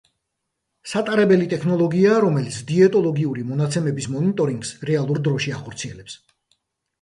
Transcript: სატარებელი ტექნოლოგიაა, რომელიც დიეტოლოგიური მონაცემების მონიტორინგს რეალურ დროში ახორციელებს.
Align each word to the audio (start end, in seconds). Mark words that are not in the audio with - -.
სატარებელი 0.93 1.49
ტექნოლოგიაა, 1.51 2.21
რომელიც 2.25 2.57
დიეტოლოგიური 2.71 3.45
მონაცემების 3.51 4.09
მონიტორინგს 4.15 4.73
რეალურ 4.91 5.21
დროში 5.29 5.55
ახორციელებს. 5.61 6.19